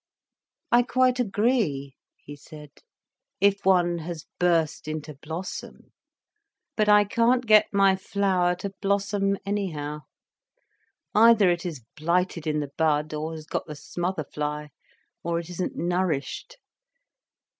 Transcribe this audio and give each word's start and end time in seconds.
"I 0.71 0.81
quite 0.81 1.19
agree," 1.19 1.93
he 2.17 2.35
said, 2.35 2.71
"if 3.39 3.63
one 3.63 3.99
has 3.99 4.25
burst 4.39 4.87
into 4.87 5.13
blossom. 5.13 5.91
But 6.75 6.89
I 6.89 7.03
can't 7.03 7.45
get 7.45 7.67
my 7.71 7.95
flower 7.95 8.55
to 8.55 8.73
blossom 8.81 9.37
anyhow. 9.45 9.99
Either 11.13 11.51
it 11.51 11.67
is 11.67 11.83
blighted 11.95 12.47
in 12.47 12.61
the 12.61 12.71
bud, 12.79 13.13
or 13.13 13.33
has 13.35 13.45
got 13.45 13.67
the 13.67 13.75
smother 13.75 14.23
fly, 14.23 14.69
or 15.23 15.37
it 15.37 15.51
isn't 15.51 15.75
nourished. 15.75 16.57